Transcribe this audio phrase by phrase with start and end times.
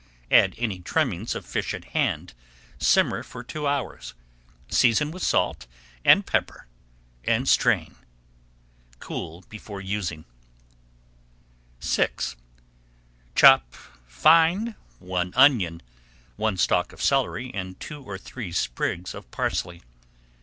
[0.31, 2.33] Add any trimmings of fish at hand,
[2.79, 4.15] simmer for two hours,
[4.67, 5.67] season with salt
[6.03, 6.65] and pepper,
[7.23, 7.95] and strain.
[8.97, 10.25] Cool before using.
[11.81, 12.09] VI
[13.35, 13.75] Chop
[14.07, 15.83] fine one onion,
[16.35, 19.83] one stalk of celery, and two or three sprigs of parsley.